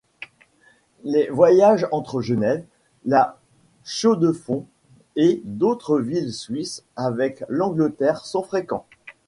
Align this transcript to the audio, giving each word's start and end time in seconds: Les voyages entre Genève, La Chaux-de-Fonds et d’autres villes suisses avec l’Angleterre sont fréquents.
Les 1.03 1.29
voyages 1.29 1.87
entre 1.91 2.21
Genève, 2.23 2.63
La 3.05 3.37
Chaux-de-Fonds 3.83 4.65
et 5.15 5.43
d’autres 5.45 5.99
villes 5.99 6.33
suisses 6.33 6.83
avec 6.95 7.43
l’Angleterre 7.49 8.25
sont 8.25 8.41
fréquents. 8.41 8.87